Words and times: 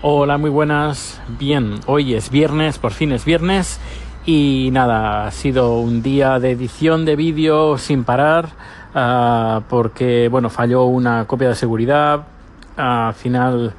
Hola, 0.00 0.38
muy 0.38 0.48
buenas. 0.48 1.20
Bien, 1.40 1.80
hoy 1.86 2.14
es 2.14 2.30
viernes, 2.30 2.78
por 2.78 2.92
fin 2.92 3.10
es 3.10 3.24
viernes. 3.24 3.80
Y 4.24 4.68
nada, 4.70 5.26
ha 5.26 5.30
sido 5.32 5.80
un 5.80 6.04
día 6.04 6.38
de 6.38 6.52
edición 6.52 7.04
de 7.04 7.16
vídeo 7.16 7.78
sin 7.78 8.04
parar. 8.04 8.50
Uh, 8.94 9.62
porque, 9.68 10.28
bueno, 10.28 10.50
falló 10.50 10.84
una 10.84 11.24
copia 11.24 11.48
de 11.48 11.56
seguridad. 11.56 12.28
Al 12.76 13.12
final 13.14 13.74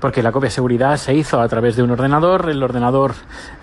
porque 0.00 0.22
la 0.22 0.30
copia 0.30 0.48
de 0.48 0.50
seguridad 0.50 0.96
se 0.98 1.14
hizo 1.14 1.40
a 1.40 1.48
través 1.48 1.76
de 1.76 1.82
un 1.82 1.90
ordenador. 1.90 2.48
El 2.50 2.62
ordenador 2.62 3.14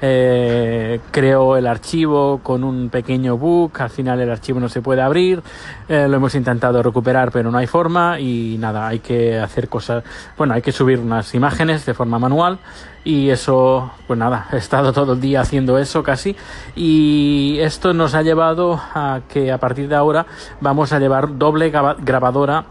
eh, 0.02 1.00
creó 1.12 1.58
el 1.58 1.68
archivo 1.68 2.40
con 2.42 2.64
un 2.64 2.90
pequeño 2.90 3.38
bug. 3.38 3.72
Al 3.80 3.90
final 3.90 4.20
el 4.20 4.32
archivo 4.32 4.60
no 4.60 4.68
se 4.68 4.82
puede 4.82 5.02
abrir. 5.02 5.44
Eh, 5.88 6.08
lo 6.08 6.18
hemos 6.18 6.34
intentado 6.34 6.82
recuperar, 6.82 7.32
pero 7.32 7.52
no 7.52 7.58
hay 7.58 7.68
forma. 7.68 8.20
Y 8.20 8.58
nada, 8.60 8.88
hay 8.88 9.00
que 9.00 9.38
hacer 9.38 9.70
cosas. 9.70 10.04
Bueno, 10.38 10.56
hay 10.56 10.62
que 10.62 10.72
subir 10.72 11.00
unas 11.00 11.34
imágenes 11.36 11.86
de 11.86 11.94
forma 11.94 12.18
manual. 12.18 12.58
Y 13.04 13.30
eso, 13.30 13.92
pues 14.08 14.18
nada, 14.18 14.48
he 14.54 14.58
estado 14.58 14.92
todo 14.92 15.14
el 15.14 15.22
día 15.22 15.42
haciendo 15.42 15.78
eso 15.78 16.02
casi. 16.02 16.36
Y 16.76 17.58
esto 17.60 17.94
nos 17.94 18.16
ha 18.16 18.24
llevado 18.24 18.82
a 18.96 19.22
que 19.30 19.52
a 19.52 19.60
partir 19.60 19.88
de 19.88 19.96
ahora 19.96 20.26
vamos 20.62 20.94
a 20.94 21.00
llevar 21.00 21.38
doble 21.38 21.70
grabadora 21.70 22.66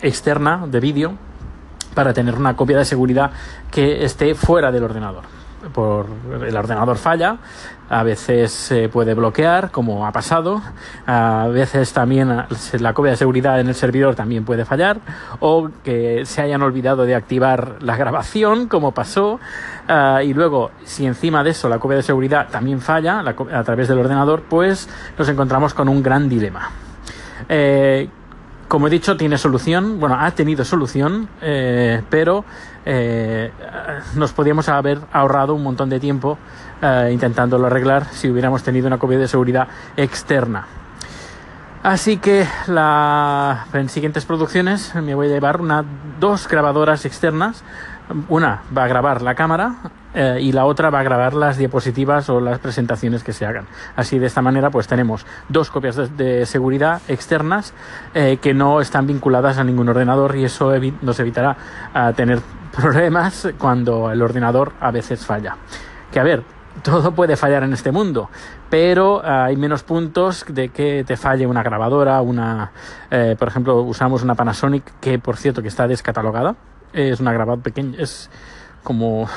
externa 0.00 0.66
de 0.66 0.80
vídeo 0.80 1.18
para 1.94 2.12
tener 2.12 2.34
una 2.34 2.56
copia 2.56 2.78
de 2.78 2.84
seguridad 2.84 3.30
que 3.70 4.04
esté 4.04 4.34
fuera 4.34 4.70
del 4.70 4.84
ordenador. 4.84 5.22
Por 5.72 6.06
el 6.46 6.54
ordenador 6.54 6.98
falla, 6.98 7.38
a 7.88 8.02
veces 8.02 8.52
se 8.52 8.90
puede 8.90 9.14
bloquear, 9.14 9.70
como 9.70 10.06
ha 10.06 10.12
pasado, 10.12 10.60
a 11.06 11.48
veces 11.50 11.92
también 11.92 12.44
la 12.78 12.92
copia 12.92 13.12
de 13.12 13.16
seguridad 13.16 13.60
en 13.60 13.68
el 13.68 13.74
servidor 13.74 14.14
también 14.14 14.44
puede 14.44 14.66
fallar, 14.66 14.98
o 15.40 15.70
que 15.82 16.26
se 16.26 16.42
hayan 16.42 16.60
olvidado 16.60 17.04
de 17.04 17.14
activar 17.14 17.76
la 17.80 17.96
grabación, 17.96 18.68
como 18.68 18.92
pasó, 18.92 19.40
uh, 19.88 20.20
y 20.22 20.34
luego, 20.34 20.70
si 20.84 21.06
encima 21.06 21.42
de 21.42 21.50
eso 21.50 21.68
la 21.70 21.78
copia 21.78 21.96
de 21.96 22.02
seguridad 22.02 22.48
también 22.50 22.80
falla 22.80 23.22
la, 23.22 23.30
a 23.30 23.64
través 23.64 23.88
del 23.88 23.98
ordenador, 23.98 24.42
pues 24.42 24.88
nos 25.18 25.28
encontramos 25.30 25.72
con 25.72 25.88
un 25.88 26.02
gran 26.02 26.28
dilema. 26.28 26.70
Eh, 27.48 28.08
como 28.68 28.86
he 28.86 28.90
dicho, 28.90 29.16
tiene 29.16 29.38
solución, 29.38 30.00
bueno, 30.00 30.16
ha 30.18 30.30
tenido 30.32 30.64
solución, 30.64 31.28
eh, 31.42 32.02
pero 32.10 32.44
eh, 32.84 33.50
nos 34.14 34.32
podíamos 34.32 34.68
haber 34.68 35.00
ahorrado 35.12 35.54
un 35.54 35.62
montón 35.62 35.90
de 35.90 36.00
tiempo 36.00 36.38
eh, 36.82 37.10
intentándolo 37.12 37.66
arreglar 37.66 38.06
si 38.12 38.28
hubiéramos 38.28 38.62
tenido 38.62 38.86
una 38.86 38.98
copia 38.98 39.18
de 39.18 39.28
seguridad 39.28 39.68
externa. 39.96 40.66
Así 41.82 42.16
que 42.16 42.46
la, 42.66 43.66
en 43.74 43.90
siguientes 43.90 44.24
producciones 44.24 44.94
me 44.94 45.14
voy 45.14 45.26
a 45.26 45.30
llevar 45.30 45.60
una, 45.60 45.84
dos 46.18 46.48
grabadoras 46.48 47.04
externas. 47.04 47.62
Una 48.28 48.62
va 48.76 48.84
a 48.84 48.88
grabar 48.88 49.22
la 49.22 49.34
cámara 49.34 49.76
eh, 50.14 50.38
y 50.40 50.52
la 50.52 50.66
otra 50.66 50.90
va 50.90 51.00
a 51.00 51.02
grabar 51.02 51.34
las 51.34 51.56
diapositivas 51.56 52.28
o 52.28 52.40
las 52.40 52.58
presentaciones 52.58 53.24
que 53.24 53.32
se 53.32 53.46
hagan. 53.46 53.66
Así 53.96 54.18
de 54.18 54.26
esta 54.26 54.42
manera 54.42 54.70
pues 54.70 54.86
tenemos 54.86 55.26
dos 55.48 55.70
copias 55.70 56.16
de, 56.16 56.44
seguridad 56.46 57.00
externas 57.08 57.72
eh, 58.14 58.38
que 58.40 58.52
no 58.52 58.80
están 58.80 59.06
vinculadas 59.06 59.58
a 59.58 59.64
ningún 59.64 59.88
ordenador 59.88 60.36
y 60.36 60.44
eso 60.44 60.72
nos 61.00 61.18
evitará 61.18 61.56
uh, 61.94 62.12
tener 62.12 62.40
problemas 62.74 63.48
cuando 63.58 64.10
el 64.10 64.20
ordenador 64.20 64.72
a 64.80 64.90
veces 64.90 65.24
falla. 65.24 65.56
Que 66.12 66.20
a 66.20 66.24
ver, 66.24 66.44
todo 66.82 67.12
puede 67.12 67.36
fallar 67.36 67.62
en 67.62 67.72
este 67.72 67.92
mundo, 67.92 68.28
pero 68.68 69.18
uh, 69.18 69.22
hay 69.24 69.56
menos 69.56 69.82
puntos 69.82 70.44
de 70.48 70.70
que 70.70 71.04
te 71.04 71.16
falle 71.16 71.46
una 71.46 71.62
grabadora, 71.62 72.20
una, 72.20 72.72
eh, 73.10 73.36
por 73.38 73.48
ejemplo, 73.48 73.80
usamos 73.82 74.22
una 74.22 74.34
Panasonic 74.34 74.98
que, 75.00 75.18
por 75.18 75.36
cierto, 75.36 75.62
que 75.62 75.68
está 75.68 75.86
descatalogada. 75.86 76.56
Es 76.94 77.20
una 77.20 77.32
grabadora 77.32 77.62
pequeña, 77.62 77.98
es 77.98 78.30
como, 78.84 79.28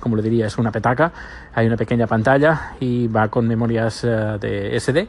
como 0.00 0.16
le 0.16 0.22
diría, 0.22 0.46
es 0.46 0.58
una 0.58 0.72
petaca. 0.72 1.12
Hay 1.54 1.66
una 1.66 1.76
pequeña 1.76 2.08
pantalla 2.08 2.72
y 2.80 3.06
va 3.06 3.28
con 3.28 3.46
memorias 3.46 4.02
uh, 4.02 4.38
de 4.38 4.78
SD. 4.80 5.08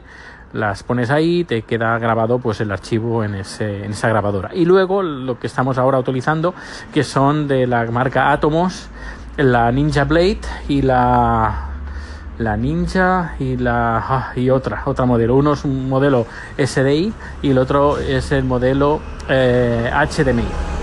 Las 0.52 0.84
pones 0.84 1.10
ahí, 1.10 1.42
te 1.42 1.62
queda 1.62 1.98
grabado 1.98 2.38
pues 2.38 2.60
el 2.60 2.70
archivo 2.70 3.24
en, 3.24 3.34
ese, 3.34 3.84
en 3.84 3.90
esa 3.90 4.08
grabadora. 4.08 4.54
Y 4.54 4.64
luego 4.64 5.02
lo 5.02 5.40
que 5.40 5.48
estamos 5.48 5.76
ahora 5.76 5.98
utilizando, 5.98 6.54
que 6.94 7.02
son 7.02 7.48
de 7.48 7.66
la 7.66 7.84
marca 7.90 8.30
Atomos, 8.30 8.88
la 9.36 9.70
Ninja 9.72 10.04
Blade 10.04 10.40
y 10.68 10.82
la 10.82 11.70
la 12.38 12.56
Ninja 12.56 13.34
y 13.38 13.56
la 13.56 13.96
ah, 13.98 14.32
y 14.36 14.50
otra 14.50 14.82
otra 14.84 15.06
modelo 15.06 15.36
uno 15.36 15.54
es 15.54 15.64
un 15.64 15.88
modelo 15.88 16.26
SDI 16.58 17.12
y 17.42 17.50
el 17.50 17.58
otro 17.58 17.98
es 17.98 18.30
el 18.32 18.44
modelo 18.44 19.00
eh, 19.28 19.90
HDMI 19.90 20.75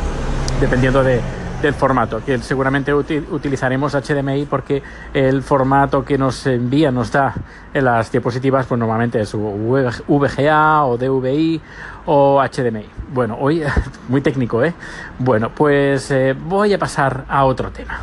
dependiendo 0.63 1.03
de, 1.03 1.19
del 1.62 1.74
formato 1.74 2.24
que 2.24 2.38
seguramente 2.38 2.94
util, 2.94 3.28
utilizaremos 3.31 3.94
HDMI 3.94 4.46
porque 4.46 4.81
el 5.13 5.44
formato 5.44 6.06
que 6.06 6.18
nos 6.18 6.47
envía 6.47 6.90
nos 6.90 7.12
da 7.12 7.34
en 7.74 7.84
las 7.84 8.09
diapositivas 8.09 8.66
pues 8.66 8.79
normalmente 8.79 9.19
es 9.19 9.34
VGA 9.35 10.85
o 10.85 10.97
DVI 10.97 11.62
o 12.06 12.41
HDMI 12.41 12.85
bueno 13.13 13.38
hoy 13.41 13.62
muy 14.07 14.22
técnico 14.22 14.63
eh 14.63 14.73
bueno 15.19 15.50
pues 15.53 16.09
eh, 16.12 16.34
voy 16.34 16.73
a 16.73 16.79
pasar 16.79 17.25
a 17.28 17.44
otro 17.44 17.72
tema. 17.72 18.00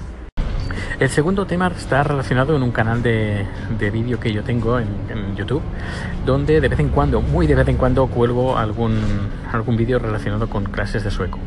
El 0.99 1.09
segundo 1.09 1.47
tema 1.47 1.69
está 1.69 2.03
relacionado 2.03 2.53
con 2.53 2.63
un 2.63 2.73
canal 2.73 3.03
de, 3.03 3.47
de 3.79 3.91
vídeo 3.91 4.21
que 4.21 4.35
yo 4.35 4.43
tengo 4.45 4.79
en, 4.79 4.89
en, 5.09 5.35
YouTube, 5.35 5.63
donde 6.27 6.61
de 6.61 6.69
vez 6.69 6.79
en 6.79 6.91
cuando, 6.91 7.23
muy 7.23 7.47
de 7.47 7.55
vez 7.55 7.67
en 7.69 7.79
cuando, 7.79 8.07
cuelgo 8.07 8.59
algún 8.59 9.77
vídeo 9.79 9.99
relacionado 9.99 10.51
con 10.51 10.65
clases 10.65 11.03
de 11.03 11.11
sueco. 11.11 11.39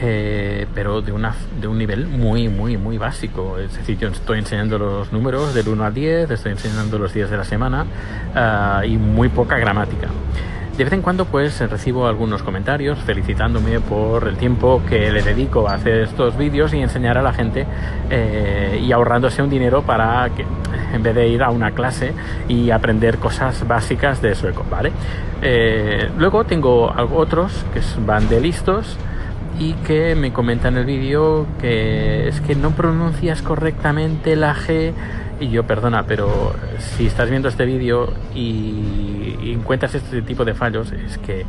Eh, 0.00 0.66
pero 0.74 1.02
de, 1.02 1.12
una, 1.12 1.34
de 1.60 1.66
un 1.66 1.76
nivel 1.76 2.06
muy, 2.06 2.48
muy, 2.48 2.76
muy 2.76 2.98
básico. 2.98 3.58
Es 3.58 3.76
decir, 3.76 3.98
yo 3.98 4.08
estoy 4.08 4.38
enseñando 4.38 4.78
los 4.78 5.12
números 5.12 5.54
del 5.54 5.68
1 5.68 5.84
al 5.84 5.94
10, 5.94 6.30
estoy 6.30 6.52
enseñando 6.52 6.98
los 6.98 7.12
días 7.12 7.30
de 7.30 7.36
la 7.36 7.44
semana 7.44 7.84
uh, 8.34 8.84
y 8.84 8.96
muy 8.96 9.28
poca 9.28 9.58
gramática. 9.58 10.08
De 10.78 10.84
vez 10.84 10.92
en 10.92 11.02
cuando 11.02 11.24
pues 11.24 11.58
recibo 11.68 12.06
algunos 12.06 12.44
comentarios 12.44 13.00
felicitándome 13.00 13.80
por 13.80 14.28
el 14.28 14.36
tiempo 14.36 14.80
que 14.88 15.10
le 15.10 15.22
dedico 15.22 15.68
a 15.68 15.74
hacer 15.74 16.02
estos 16.02 16.38
vídeos 16.38 16.72
y 16.72 16.80
enseñar 16.80 17.18
a 17.18 17.22
la 17.22 17.32
gente 17.32 17.66
eh, 18.08 18.80
y 18.80 18.92
ahorrándose 18.92 19.42
un 19.42 19.50
dinero 19.50 19.82
para 19.82 20.30
que 20.36 20.46
en 20.94 21.02
vez 21.02 21.16
de 21.16 21.26
ir 21.26 21.42
a 21.42 21.50
una 21.50 21.72
clase 21.72 22.12
y 22.46 22.70
aprender 22.70 23.18
cosas 23.18 23.66
básicas 23.66 24.22
de 24.22 24.36
sueco, 24.36 24.64
¿vale? 24.70 24.92
Eh, 25.42 26.08
luego 26.16 26.44
tengo 26.44 26.94
otros 27.12 27.66
que 27.74 27.80
van 28.06 28.28
de 28.28 28.40
listos 28.40 28.96
y 29.58 29.72
que 29.72 30.14
me 30.14 30.32
comentan 30.32 30.74
en 30.74 30.80
el 30.80 30.86
vídeo 30.86 31.46
que 31.60 32.28
es 32.28 32.40
que 32.40 32.54
no 32.54 32.70
pronuncias 32.70 33.42
correctamente 33.42 34.36
la 34.36 34.54
G 34.54 34.92
y 35.40 35.48
yo 35.50 35.64
perdona, 35.64 36.04
pero 36.04 36.54
si 36.78 37.06
estás 37.06 37.30
viendo 37.30 37.48
este 37.48 37.64
vídeo 37.64 38.12
y, 38.34 39.52
encuentras 39.52 39.94
este 39.94 40.22
tipo 40.22 40.44
de 40.44 40.54
fallos 40.54 40.92
es 40.92 41.18
que 41.18 41.44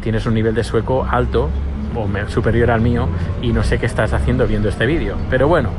tienes 0.00 0.26
un 0.26 0.34
nivel 0.34 0.54
de 0.54 0.64
sueco 0.64 1.06
alto 1.08 1.50
o 1.94 2.28
superior 2.28 2.70
al 2.70 2.80
mío 2.80 3.08
y 3.42 3.52
no 3.52 3.62
sé 3.62 3.78
qué 3.78 3.86
estás 3.86 4.12
haciendo 4.12 4.46
viendo 4.46 4.68
este 4.68 4.86
vídeo. 4.86 5.16
Pero 5.28 5.48
bueno, 5.48 5.70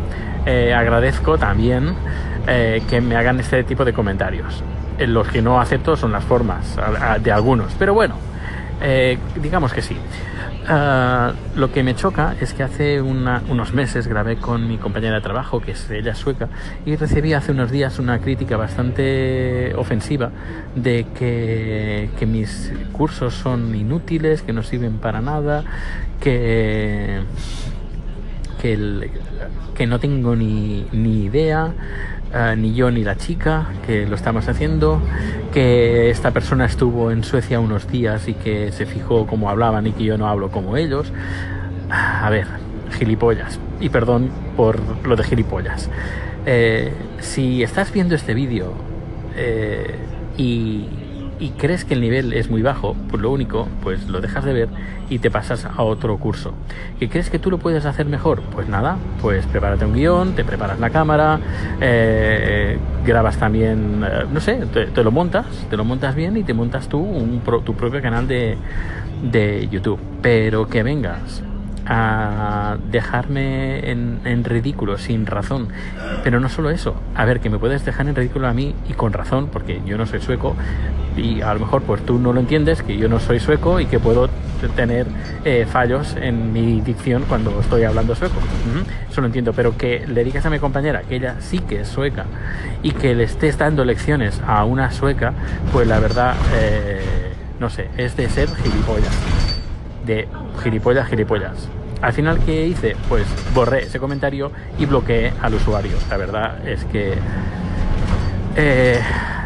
eh, 0.45 0.73
agradezco 0.73 1.37
también 1.37 1.93
eh, 2.47 2.81
que 2.89 3.01
me 3.01 3.15
hagan 3.15 3.39
este 3.39 3.63
tipo 3.63 3.83
de 3.83 3.93
comentarios. 3.93 4.63
Eh, 4.99 5.07
los 5.07 5.27
que 5.27 5.41
no 5.41 5.59
acepto 5.59 5.95
son 5.95 6.11
las 6.11 6.23
formas 6.23 6.77
de 7.21 7.31
algunos, 7.31 7.73
pero 7.79 7.93
bueno, 7.93 8.15
digamos 9.41 9.73
que 9.73 9.81
sí. 9.81 9.97
Uh, 10.63 11.33
lo 11.59 11.73
que 11.73 11.83
me 11.83 11.93
choca 11.93 12.37
es 12.39 12.53
que 12.53 12.63
hace 12.63 13.01
una, 13.01 13.43
unos 13.49 13.73
meses 13.73 14.07
grabé 14.07 14.37
con 14.37 14.65
mi 14.65 14.77
compañera 14.77 15.15
de 15.15 15.21
trabajo, 15.21 15.59
que 15.59 15.71
es 15.71 15.89
ella 15.89 16.15
sueca, 16.15 16.47
y 16.85 16.95
recibí 16.95 17.33
hace 17.33 17.51
unos 17.51 17.69
días 17.69 17.99
una 17.99 18.19
crítica 18.19 18.55
bastante 18.55 19.73
ofensiva 19.75 20.31
de 20.73 21.05
que, 21.19 22.11
que 22.17 22.25
mis 22.25 22.71
cursos 22.93 23.33
son 23.33 23.75
inútiles, 23.75 24.41
que 24.41 24.53
no 24.53 24.63
sirven 24.63 24.99
para 24.99 25.19
nada, 25.19 25.65
que, 26.21 27.19
que, 28.61 28.73
el, 28.73 29.11
que 29.75 29.85
no 29.85 29.99
tengo 29.99 30.33
ni, 30.37 30.87
ni 30.93 31.25
idea. 31.25 31.73
Uh, 32.33 32.55
ni 32.55 32.73
yo 32.73 32.89
ni 32.89 33.03
la 33.03 33.15
chica 33.15 33.67
que 33.85 34.07
lo 34.07 34.15
estamos 34.15 34.47
haciendo, 34.47 34.99
que 35.53 36.09
esta 36.09 36.31
persona 36.31 36.65
estuvo 36.65 37.11
en 37.11 37.23
Suecia 37.23 37.59
unos 37.59 37.87
días 37.87 38.27
y 38.27 38.33
que 38.33 38.71
se 38.71 38.87
fijó 38.87 39.27
cómo 39.27 39.51
hablaban 39.51 39.85
y 39.85 39.91
que 39.91 40.03
yo 40.03 40.17
no 40.17 40.27
hablo 40.27 40.49
como 40.49 40.75
ellos. 40.75 41.13
A 41.91 42.27
ver, 42.31 42.47
gilipollas. 42.97 43.59
Y 43.79 43.89
perdón 43.89 44.31
por 44.57 44.79
lo 45.05 45.15
de 45.15 45.23
gilipollas. 45.23 45.91
Eh, 46.47 46.91
si 47.19 47.61
estás 47.61 47.93
viendo 47.93 48.15
este 48.15 48.33
vídeo 48.33 48.73
eh, 49.35 49.95
y, 50.37 50.87
y 51.43 51.49
crees 51.49 51.83
que 51.83 51.93
el 51.93 51.99
nivel 51.99 52.31
es 52.31 52.49
muy 52.49 52.61
bajo, 52.61 52.95
pues 53.09 53.21
lo 53.21 53.29
único, 53.29 53.67
pues 53.81 54.07
lo 54.07 54.21
dejas 54.21 54.45
de 54.45 54.53
ver 54.53 54.69
y 55.09 55.19
te 55.19 55.29
pasas 55.29 55.65
a 55.65 55.83
otro 55.83 56.17
curso. 56.17 56.53
¿Y 57.01 57.09
crees 57.09 57.29
que 57.29 57.37
tú 57.37 57.51
lo 57.51 57.57
puedes 57.57 57.85
hacer 57.85 58.05
mejor? 58.05 58.41
Pues 58.43 58.69
nada, 58.69 58.95
pues 59.21 59.45
prepárate 59.47 59.83
un 59.83 59.93
guion, 59.93 60.35
te 60.35 60.45
preparas 60.45 60.79
la 60.79 60.89
cámara, 60.89 61.41
eh, 61.81 62.77
grabas 63.05 63.35
también, 63.35 64.05
eh, 64.09 64.23
no 64.31 64.39
sé, 64.39 64.55
te, 64.73 64.85
te, 64.85 65.03
lo 65.03 65.11
montas, 65.11 65.45
te 65.69 65.75
lo 65.75 65.83
montas 65.83 66.15
bien 66.15 66.37
y 66.37 66.43
te 66.43 66.53
montas 66.53 66.87
tú 66.87 66.99
un 66.99 67.41
pro, 67.43 67.59
tu 67.59 67.75
propio 67.75 68.01
canal 68.01 68.25
de, 68.25 68.55
de 69.29 69.67
YouTube. 69.69 69.99
Pero 70.21 70.69
que 70.69 70.81
vengas 70.81 71.43
a 71.85 72.77
dejarme 72.91 73.91
en, 73.91 74.19
en, 74.25 74.43
ridículo 74.43 74.97
sin 74.97 75.25
razón. 75.25 75.69
Pero 76.23 76.39
no 76.39 76.49
solo 76.49 76.69
eso, 76.69 76.95
a 77.15 77.25
ver, 77.25 77.39
que 77.39 77.49
me 77.49 77.59
puedes 77.59 77.85
dejar 77.85 78.07
en 78.07 78.15
ridículo 78.15 78.47
a 78.47 78.53
mí 78.53 78.75
y 78.89 78.93
con 78.93 79.13
razón, 79.13 79.49
porque 79.51 79.81
yo 79.85 79.97
no 79.97 80.05
soy 80.05 80.21
sueco 80.21 80.55
y 81.17 81.41
a 81.41 81.53
lo 81.53 81.59
mejor 81.59 81.83
pues 81.83 82.05
tú 82.05 82.17
no 82.17 82.33
lo 82.33 82.39
entiendes, 82.39 82.81
que 82.81 82.97
yo 82.97 83.07
no 83.07 83.19
soy 83.19 83.39
sueco 83.39 83.79
y 83.79 83.85
que 83.85 83.99
puedo 83.99 84.29
tener 84.75 85.05
eh, 85.43 85.65
fallos 85.69 86.15
en 86.19 86.53
mi 86.53 86.81
dicción 86.81 87.25
cuando 87.27 87.59
estoy 87.59 87.83
hablando 87.83 88.15
sueco. 88.15 88.39
Eso 89.09 89.21
lo 89.21 89.27
entiendo, 89.27 89.53
pero 89.53 89.77
que 89.77 90.05
le 90.07 90.23
digas 90.23 90.45
a 90.45 90.49
mi 90.49 90.59
compañera 90.59 91.01
que 91.01 91.17
ella 91.17 91.35
sí 91.39 91.59
que 91.59 91.81
es 91.81 91.87
sueca 91.87 92.25
y 92.81 92.91
que 92.91 93.13
le 93.15 93.25
estés 93.25 93.57
dando 93.57 93.85
lecciones 93.85 94.41
a 94.45 94.63
una 94.65 94.91
sueca, 94.91 95.33
pues 95.71 95.87
la 95.87 95.99
verdad, 95.99 96.35
eh, 96.55 97.01
no 97.59 97.69
sé, 97.69 97.89
es 97.97 98.15
de 98.15 98.29
ser 98.29 98.49
gilipollas 98.49 99.42
de 100.05 100.27
gilipollas, 100.61 101.07
gilipollas. 101.07 101.67
Al 102.01 102.11
final, 102.11 102.39
¿qué 102.45 102.67
hice? 102.67 102.95
Pues 103.07 103.25
borré 103.53 103.83
ese 103.83 103.99
comentario 103.99 104.51
y 104.77 104.85
bloqueé 104.85 105.31
al 105.41 105.53
usuario. 105.53 105.97
La 106.09 106.17
verdad 106.17 106.67
es 106.67 106.83
que, 106.85 107.13
eh, 108.57 108.99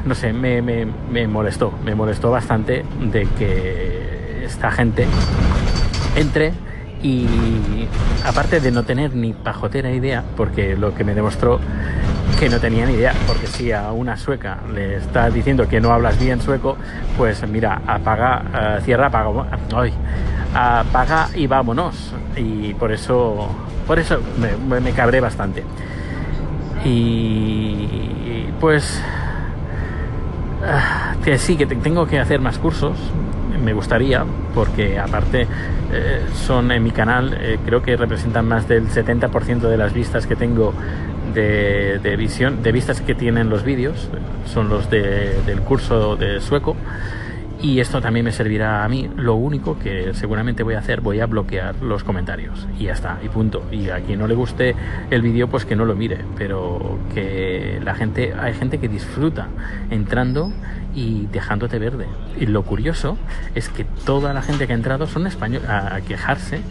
no 0.05 0.15
sé, 0.15 0.33
me, 0.33 0.61
me, 0.61 1.27
molestó, 1.27 1.71
me 1.85 1.93
molestó 1.93 2.31
bastante 2.31 2.83
de 3.11 3.27
que 3.37 4.43
esta 4.45 4.71
gente 4.71 5.05
entre 6.15 6.53
y 7.03 7.87
aparte 8.25 8.59
de 8.59 8.71
no 8.71 8.83
tener 8.83 9.15
ni 9.15 9.33
pajotera 9.33 9.91
idea, 9.91 10.23
porque 10.35 10.75
lo 10.75 10.95
que 10.95 11.03
me 11.03 11.13
demostró 11.13 11.59
que 12.39 12.49
no 12.49 12.59
tenía 12.59 12.85
ni 12.85 12.93
idea, 12.93 13.13
porque 13.27 13.47
si 13.47 13.71
a 13.71 13.91
una 13.91 14.17
sueca 14.17 14.59
le 14.73 14.97
está 14.97 15.29
diciendo 15.29 15.67
que 15.67 15.79
no 15.79 15.91
hablas 15.91 16.19
bien 16.19 16.41
sueco, 16.41 16.77
pues 17.17 17.47
mira, 17.47 17.81
apaga, 17.87 18.77
uh, 18.79 18.83
cierra, 18.83 19.07
apaga, 19.07 19.45
ay, 19.75 19.93
apaga 20.53 21.29
y 21.35 21.47
vámonos. 21.47 22.13
Y 22.35 22.73
por 22.73 22.91
eso, 22.91 23.49
por 23.85 23.99
eso 23.99 24.19
me, 24.81 24.91
cabré 24.91 25.19
bastante. 25.19 25.63
Y 26.85 28.45
pues 28.59 29.01
uh, 30.61 31.23
que 31.23 31.37
sí, 31.37 31.55
que 31.57 31.65
tengo 31.65 32.05
que 32.07 32.19
hacer 32.19 32.39
más 32.39 32.57
cursos, 32.59 32.97
me 33.63 33.73
gustaría, 33.73 34.23
porque 34.53 34.99
aparte 34.99 35.47
eh, 35.91 36.21
son 36.33 36.71
en 36.71 36.83
mi 36.83 36.91
canal, 36.91 37.37
eh, 37.39 37.57
creo 37.65 37.81
que 37.81 37.97
representan 37.97 38.47
más 38.47 38.67
del 38.67 38.87
70% 38.87 39.61
de 39.61 39.77
las 39.77 39.93
vistas 39.93 40.27
que 40.27 40.35
tengo 40.35 40.73
de, 41.33 42.15
visión, 42.17 42.63
de 42.63 42.71
vistas 42.71 43.01
que 43.01 43.13
tienen 43.13 43.49
los 43.49 43.63
vídeos, 43.63 44.09
son 44.45 44.69
los 44.69 44.89
del 44.89 45.61
curso 45.61 46.15
de 46.15 46.41
sueco. 46.41 46.75
Y 47.61 47.79
esto 47.79 48.01
también 48.01 48.23
me 48.23 48.31
servirá 48.31 48.83
a 48.83 48.89
mí. 48.89 49.09
Lo 49.15 49.35
único 49.35 49.79
que 49.79 50.13
seguramente 50.13 50.61
voy 50.63 50.75
a 50.75 50.79
hacer, 50.79 51.01
voy 51.01 51.19
a 51.19 51.25
bloquear 51.25 51.75
los 51.81 52.03
comentarios. 52.03 52.67
Y 52.79 52.85
ya 52.85 52.93
está, 52.93 53.19
y 53.23 53.29
punto. 53.29 53.63
Y 53.71 53.89
a 53.89 53.99
quien 54.01 54.19
no 54.19 54.27
le 54.27 54.35
guste 54.35 54.75
el 55.09 55.21
vídeo, 55.21 55.47
pues 55.49 55.65
que 55.65 55.75
no 55.75 55.83
lo 55.85 55.95
mire. 55.95 56.19
Pero 56.37 56.99
que 57.13 57.79
la 57.83 57.95
gente, 57.95 58.33
hay 58.39 58.53
gente 58.53 58.77
que 58.77 58.87
disfruta 58.87 59.47
entrando 59.89 60.53
y 60.93 61.27
dejándote 61.31 61.79
verde. 61.79 62.05
Y 62.39 62.45
lo 62.45 62.63
curioso 62.63 63.17
es 63.55 63.69
que 63.69 63.85
toda 64.05 64.33
la 64.33 64.41
gente 64.43 64.67
que 64.67 64.73
ha 64.73 64.75
entrado 64.75 65.07
son 65.07 65.25
españoles 65.25 65.67
a 65.67 65.99
quejarse 66.01 66.61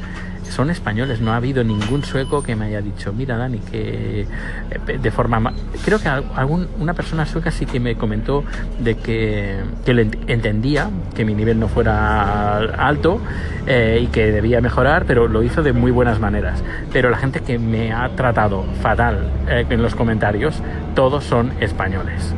son 0.51 0.71
españoles, 0.71 1.21
no 1.21 1.33
ha 1.33 1.37
habido 1.37 1.63
ningún 1.65 2.05
sueco 2.05 2.43
que 2.43 2.57
me 2.57 2.67
haya 2.67 2.81
dicho, 2.81 3.13
mira 3.13 3.37
Dani, 3.37 3.59
que 3.59 4.23
eh, 4.23 4.99
de 4.99 5.11
forma... 5.11 5.53
Creo 5.85 5.99
que 5.99 6.09
algún, 6.09 6.69
una 6.79 6.95
persona 6.95 7.27
sueca 7.27 7.51
sí 7.51 7.67
que 7.67 7.81
me 7.81 7.97
comentó 7.97 8.45
de 8.79 8.97
que, 8.97 9.59
que 9.85 9.95
le 9.95 10.03
entendía 10.27 10.91
que 11.15 11.25
mi 11.25 11.35
nivel 11.35 11.59
no 11.59 11.69
fuera 11.69 12.59
alto 12.59 13.21
eh, 13.67 14.01
y 14.03 14.07
que 14.07 14.33
debía 14.33 14.61
mejorar, 14.61 15.05
pero 15.07 15.29
lo 15.29 15.43
hizo 15.43 15.63
de 15.63 15.73
muy 15.73 15.91
buenas 15.91 16.21
maneras. 16.21 16.63
Pero 16.93 17.11
la 17.11 17.19
gente 17.19 17.41
que 17.41 17.59
me 17.59 17.93
ha 17.93 18.09
tratado 18.11 18.65
fatal 18.81 19.31
eh, 19.49 19.67
en 19.69 19.83
los 19.83 19.95
comentarios, 19.95 20.63
todos 20.95 21.25
son 21.25 21.53
españoles. 21.61 22.35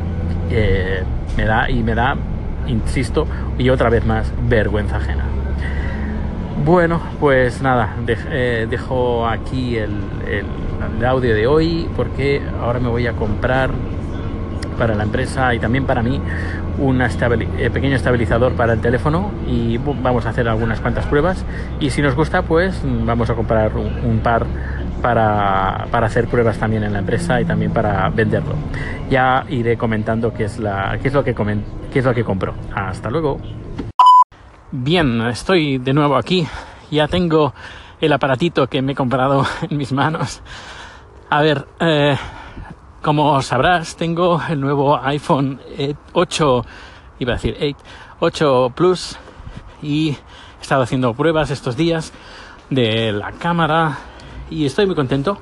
me 1.36 1.44
da 1.44 1.70
y 1.70 1.82
me 1.82 1.94
da, 1.94 2.16
insisto, 2.66 3.26
y 3.58 3.70
otra 3.70 3.90
vez 3.90 4.04
más, 4.04 4.32
vergüenza 4.48 4.96
ajena. 4.96 5.37
Bueno, 6.64 7.00
pues 7.20 7.62
nada, 7.62 7.94
eh, 8.06 8.66
dejo 8.68 9.26
aquí 9.26 9.76
el, 9.76 9.90
audio 11.04 11.34
de 11.34 11.46
hoy 11.46 11.88
porque 11.96 12.42
ahora 12.60 12.80
me 12.80 12.88
voy 12.88 13.06
a 13.06 13.12
comprar 13.12 13.70
para 14.76 14.94
la 14.94 15.04
empresa 15.04 15.54
y 15.54 15.58
también 15.58 15.86
para 15.86 16.02
mí 16.02 16.20
un 16.78 17.00
eh, 17.00 17.70
pequeño 17.70 17.96
estabilizador 17.96 18.52
para 18.52 18.74
el 18.74 18.80
teléfono 18.80 19.30
y 19.46 19.78
vamos 19.78 20.26
a 20.26 20.30
hacer 20.30 20.48
algunas 20.48 20.80
cuantas 20.80 21.06
pruebas 21.06 21.44
y 21.80 21.90
si 21.90 22.02
nos 22.02 22.14
gusta 22.14 22.42
pues 22.42 22.80
vamos 22.84 23.30
a 23.30 23.34
comprar 23.34 23.72
un, 23.76 24.20
par 24.20 24.44
para, 25.00 25.84
hacer 25.84 26.26
pruebas 26.26 26.58
también 26.58 26.82
en 26.82 26.92
la 26.92 26.98
empresa 26.98 27.40
y 27.40 27.44
también 27.44 27.72
para 27.72 28.08
venderlo. 28.10 28.54
Ya 29.10 29.44
iré 29.48 29.76
comentando 29.76 30.34
qué 30.34 30.44
es, 30.44 30.58
la, 30.58 30.98
lo, 31.12 31.24
que 31.24 31.34
qué 31.92 31.98
es 31.98 32.04
lo 32.04 32.14
que 32.14 32.24
compro. 32.24 32.54
Hasta 32.74 33.10
luego. 33.10 33.38
Bien, 34.70 35.22
estoy 35.22 35.78
de 35.78 35.94
nuevo 35.94 36.14
aquí. 36.14 36.46
Ya 36.90 37.08
tengo 37.08 37.54
el 38.02 38.12
aparatito 38.12 38.66
que 38.66 38.82
me 38.82 38.92
he 38.92 38.94
comprado 38.94 39.46
en 39.70 39.78
mis 39.78 39.92
manos. 39.92 40.42
A 41.30 41.40
ver, 41.40 41.66
eh, 41.80 42.18
como 43.00 43.40
sabrás, 43.40 43.96
tengo 43.96 44.42
el 44.46 44.60
nuevo 44.60 44.98
iPhone 45.02 45.58
8, 46.12 46.66
iba 47.18 47.32
a 47.32 47.36
decir 47.36 47.56
8, 47.58 47.76
8 48.20 48.72
Plus 48.74 49.16
y 49.80 50.10
he 50.10 50.60
estado 50.60 50.82
haciendo 50.82 51.14
pruebas 51.14 51.50
estos 51.50 51.74
días 51.74 52.12
de 52.68 53.12
la 53.12 53.32
cámara 53.32 53.96
y 54.50 54.66
estoy 54.66 54.84
muy 54.84 54.94
contento 54.94 55.40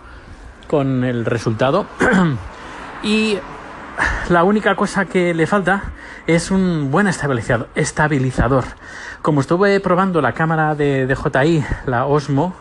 con 0.69 1.03
el 1.03 1.25
resultado. 1.25 1.87
y 3.03 3.39
la 4.29 4.45
única 4.45 4.77
cosa 4.77 5.07
que 5.07 5.35
le 5.35 5.47
falta 5.47 5.93
es 6.27 6.51
un 6.51 6.91
buen 6.91 7.07
estabilizador. 7.07 8.65
Como 9.27 9.41
estuve 9.41 9.81
probando 9.81 10.21
la 10.21 10.31
cámara 10.31 10.77
de 10.77 11.05
DJI, 11.09 11.65
la 11.87 12.07
Osmo, 12.07 12.55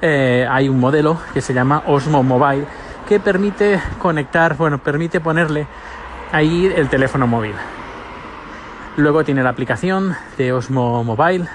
eh, 0.00 0.46
hay 0.50 0.70
un 0.70 0.80
modelo 0.80 1.18
que 1.34 1.42
se 1.42 1.52
llama 1.52 1.82
Osmo 1.86 2.22
Mobile 2.22 2.64
que 3.06 3.20
permite 3.20 3.78
conectar, 3.98 4.56
bueno, 4.56 4.78
permite 4.78 5.20
ponerle 5.20 5.66
ahí 6.32 6.64
el 6.74 6.88
teléfono 6.88 7.26
móvil. 7.26 7.52
Luego 8.96 9.22
tiene 9.22 9.42
la 9.42 9.50
aplicación 9.50 10.16
de 10.38 10.54
Osmo 10.54 11.04
Mobile 11.04 11.46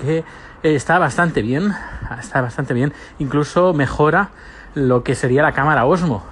que 0.00 0.24
está 0.62 0.98
bastante 0.98 1.42
bien, 1.42 1.74
está 2.18 2.40
bastante 2.40 2.72
bien, 2.72 2.94
incluso 3.18 3.74
mejora 3.74 4.30
lo 4.74 5.04
que 5.04 5.14
sería 5.14 5.42
la 5.42 5.52
cámara 5.52 5.84
Osmo, 5.84 6.24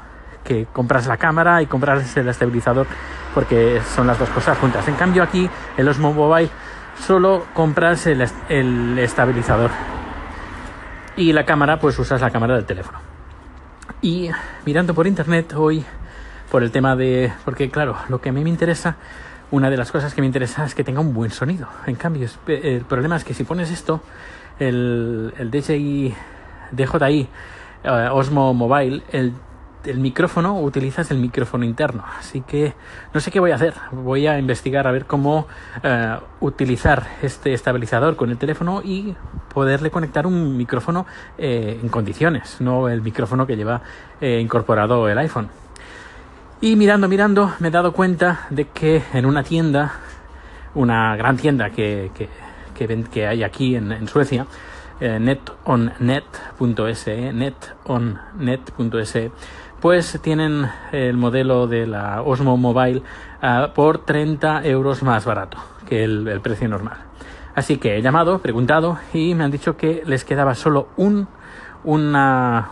que 0.44 0.67
compras 0.73 1.06
la 1.06 1.18
cámara 1.18 1.61
y 1.61 1.66
compras 1.66 2.16
el 2.16 2.26
estabilizador 2.30 2.87
porque 3.35 3.83
son 3.95 4.06
las 4.06 4.18
dos 4.18 4.30
cosas 4.30 4.56
juntas. 4.56 4.88
En 4.88 4.95
cambio 4.95 5.23
aquí 5.23 5.50
el 5.76 5.87
Osmo 5.87 6.14
Mobile 6.14 6.49
solo 6.99 7.47
compras 7.55 8.07
el, 8.07 8.26
el 8.49 8.99
estabilizador 8.99 9.71
y 11.17 11.33
la 11.33 11.45
cámara 11.45 11.79
pues 11.79 11.99
usas 11.99 12.21
la 12.21 12.31
cámara 12.31 12.55
del 12.57 12.65
teléfono. 12.65 12.99
Y 14.03 14.31
mirando 14.65 14.95
por 14.95 15.07
internet 15.07 15.55
hoy 15.55 15.85
por 16.50 16.62
el 16.62 16.71
tema 16.71 16.97
de 16.97 17.33
porque 17.45 17.71
claro, 17.71 17.97
lo 18.09 18.21
que 18.21 18.29
a 18.29 18.33
mí 18.33 18.43
me 18.43 18.50
interesa 18.50 18.97
una 19.50 19.71
de 19.71 19.76
las 19.76 19.93
cosas 19.93 20.12
que 20.15 20.21
me 20.21 20.26
interesa 20.26 20.65
es 20.65 20.75
que 20.75 20.85
tenga 20.85 21.00
un 21.00 21.15
buen 21.15 21.31
sonido. 21.31 21.69
En 21.87 21.95
cambio, 21.95 22.29
el 22.49 22.85
problema 22.85 23.17
es 23.17 23.25
que 23.25 23.35
si 23.35 23.45
pones 23.45 23.71
esto, 23.71 24.00
el, 24.59 25.33
el 25.38 25.50
DJI, 25.50 26.15
DJI 26.73 27.29
uh, 27.85 27.88
Osmo 28.12 28.53
Mobile, 28.55 29.03
el 29.12 29.33
el 29.87 29.99
micrófono 29.99 30.61
utilizas 30.61 31.11
el 31.11 31.19
micrófono 31.19 31.64
interno. 31.64 32.05
Así 32.19 32.43
que 32.43 32.75
no 33.14 33.21
sé 33.21 33.31
qué 33.31 33.40
voy 33.40 33.52
a 33.52 33.55
hacer. 33.55 33.73
Voy 33.93 34.26
a 34.26 34.38
investigar 34.38 34.87
a 34.87 34.93
ver 34.93 35.07
cómo 35.07 35.47
eh, 35.83 36.16
utilizar 36.40 37.07
este 37.23 37.55
estabilizador 37.55 38.16
con 38.16 38.28
el 38.31 38.37
teléfono 38.38 38.83
y 38.85 39.14
poderle 39.52 39.90
conectar 39.90 40.26
un 40.26 40.57
micrófono 40.57 41.07
eh, 41.38 41.78
en 41.81 41.88
condiciones, 41.88 42.61
no 42.61 42.88
el 42.88 43.02
micrófono 43.02 43.47
que 43.47 43.57
lleva 43.57 43.83
eh, 44.21 44.40
incorporado 44.40 45.09
el 45.09 45.19
iPhone. 45.19 45.49
Y 46.61 46.76
mirando, 46.76 47.09
mirando, 47.09 47.52
me 47.61 47.69
he 47.69 47.71
dado 47.71 47.93
cuenta 47.93 48.47
de 48.50 48.66
que 48.66 49.02
en 49.12 49.25
una 49.26 49.43
tienda, 49.43 49.93
una 50.75 51.16
gran 51.16 51.37
tienda 51.37 51.71
que, 51.71 52.11
que, 52.14 52.28
que, 53.11 53.26
hay 53.26 53.43
aquí 53.43 53.76
en, 53.76 53.93
en 53.93 54.09
Suecia, 54.09 54.47
netonnet.se, 55.00 57.33
netonnet.se, 57.35 59.31
pues 59.80 60.18
tienen 60.23 60.68
el 60.92 61.16
modelo 61.16 61.66
de 61.66 61.87
la 61.87 62.23
Osmo 62.23 62.56
Mobile 62.56 63.02
ah, 63.42 63.71
por 63.75 63.99
30 63.99 64.64
euros 64.64 65.02
más 65.02 65.25
barato 65.25 65.59
que 65.88 66.04
el, 66.04 66.40
precio 66.42 66.68
normal. 66.68 66.99
Así 67.54 67.78
que 67.78 67.97
he 67.97 68.02
llamado, 68.02 68.40
preguntado 68.40 68.99
y 69.12 69.35
me 69.35 69.45
han 69.45 69.50
dicho 69.50 69.76
que 69.76 70.02
les 70.04 70.25
quedaba 70.25 70.54
solo 70.54 70.88
un, 70.97 71.28
una, 71.85 72.71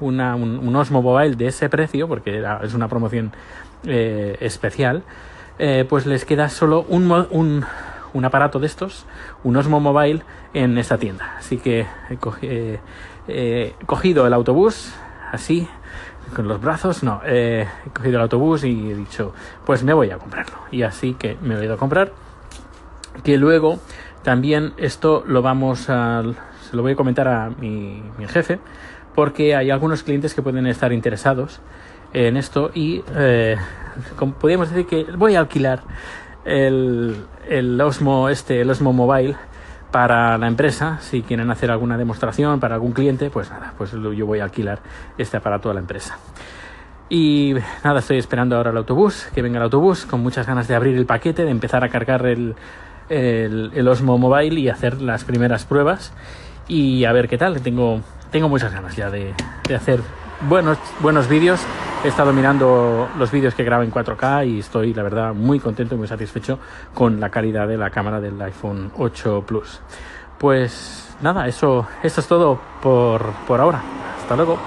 un, 0.00 0.76
Osmo 0.76 1.02
Mobile 1.02 1.36
de 1.36 1.46
ese 1.46 1.68
precio, 1.68 2.08
porque 2.08 2.44
es 2.62 2.74
una 2.74 2.88
promoción 2.88 3.32
eh, 3.84 4.36
especial, 4.40 5.04
eh, 5.58 5.86
pues 5.88 6.06
les 6.06 6.24
queda 6.24 6.48
solo 6.48 6.84
un, 6.88 7.10
un, 7.30 7.64
un 8.12 8.24
aparato 8.24 8.58
de 8.58 8.66
estos, 8.66 9.06
un 9.42 9.56
Osmo 9.56 9.80
Mobile, 9.80 10.22
en 10.52 10.76
esta 10.78 10.98
tienda. 10.98 11.36
Así 11.38 11.58
que 11.58 11.86
he, 12.42 12.78
he 13.28 13.74
cogido 13.86 14.26
el 14.26 14.32
autobús, 14.34 14.92
así, 15.32 15.68
con 16.34 16.48
los 16.48 16.60
brazos, 16.60 17.02
no, 17.02 17.20
he 17.26 17.66
cogido 17.94 18.16
el 18.16 18.22
autobús 18.22 18.64
y 18.64 18.90
he 18.90 18.94
dicho, 18.94 19.32
pues 19.64 19.82
me 19.82 19.92
voy 19.92 20.10
a 20.10 20.18
comprarlo. 20.18 20.56
Y 20.70 20.82
así 20.82 21.14
que 21.14 21.36
me 21.42 21.56
he 21.56 21.64
ido 21.64 21.74
a 21.74 21.76
comprar. 21.76 22.12
Que 23.24 23.36
luego 23.36 23.78
también 24.22 24.72
esto 24.76 25.24
lo 25.26 25.42
vamos 25.42 25.90
a, 25.90 26.22
se 26.68 26.76
lo 26.76 26.82
voy 26.82 26.92
a 26.92 26.96
comentar 26.96 27.26
a 27.28 27.50
mi, 27.50 28.02
mi 28.18 28.28
jefe, 28.28 28.58
porque 29.14 29.56
hay 29.56 29.70
algunos 29.70 30.02
clientes 30.02 30.34
que 30.34 30.42
pueden 30.42 30.66
estar 30.66 30.92
interesados 30.92 31.60
en 32.12 32.36
esto 32.36 32.70
y 32.74 33.02
eh, 33.14 33.56
podríamos 34.40 34.70
decir 34.70 34.86
que 34.86 35.04
voy 35.16 35.36
a 35.36 35.40
alquilar 35.40 35.82
el, 36.44 37.16
el 37.48 37.80
Osmo 37.80 38.28
este 38.28 38.60
el 38.60 38.70
Osmo 38.70 38.92
Mobile 38.92 39.36
para 39.90 40.38
la 40.38 40.46
empresa 40.46 40.98
si 41.00 41.22
quieren 41.22 41.50
hacer 41.50 41.70
alguna 41.70 41.96
demostración 41.96 42.60
para 42.60 42.76
algún 42.76 42.92
cliente 42.92 43.30
pues 43.30 43.50
nada 43.50 43.74
pues 43.76 43.92
yo 43.92 44.26
voy 44.26 44.40
a 44.40 44.44
alquilar 44.44 44.80
este 45.18 45.36
aparato 45.36 45.70
a 45.70 45.74
la 45.74 45.80
empresa. 45.80 46.18
Y 47.08 47.54
nada 47.82 47.98
estoy 47.98 48.18
esperando 48.18 48.56
ahora 48.56 48.70
el 48.70 48.76
autobús 48.76 49.28
que 49.34 49.42
venga 49.42 49.58
el 49.58 49.64
autobús 49.64 50.06
con 50.06 50.20
muchas 50.20 50.46
ganas 50.46 50.68
de 50.68 50.76
abrir 50.76 50.96
el 50.96 51.06
paquete 51.06 51.44
de 51.44 51.50
empezar 51.50 51.82
a 51.82 51.88
cargar 51.88 52.24
el, 52.26 52.54
el, 53.08 53.72
el 53.74 53.88
Osmo 53.88 54.16
Mobile 54.16 54.60
y 54.60 54.68
hacer 54.68 55.02
las 55.02 55.24
primeras 55.24 55.64
pruebas 55.64 56.12
y 56.68 57.04
a 57.04 57.12
ver 57.12 57.28
qué 57.28 57.36
tal. 57.36 57.60
Tengo 57.62 58.00
tengo 58.30 58.48
muchas 58.48 58.72
ganas 58.72 58.94
ya 58.94 59.10
de, 59.10 59.34
de 59.66 59.74
hacer 59.74 60.00
buenos, 60.48 60.78
buenos 61.00 61.28
vídeos. 61.28 61.60
He 62.04 62.08
estado 62.08 62.32
mirando 62.32 63.08
los 63.18 63.30
vídeos 63.30 63.54
que 63.54 63.62
grabo 63.62 63.82
en 63.82 63.92
4K 63.92 64.48
y 64.48 64.60
estoy, 64.60 64.94
la 64.94 65.02
verdad, 65.02 65.34
muy 65.34 65.60
contento 65.60 65.94
y 65.94 65.98
muy 65.98 66.08
satisfecho 66.08 66.58
con 66.94 67.20
la 67.20 67.28
calidad 67.28 67.68
de 67.68 67.76
la 67.76 67.90
cámara 67.90 68.20
del 68.20 68.40
iPhone 68.40 68.90
8 68.96 69.44
Plus. 69.46 69.80
Pues 70.38 71.14
nada, 71.20 71.46
eso, 71.46 71.86
eso 72.02 72.20
es 72.20 72.26
todo 72.26 72.58
por, 72.82 73.22
por 73.46 73.60
ahora. 73.60 73.82
Hasta 74.18 74.36
luego. 74.36 74.58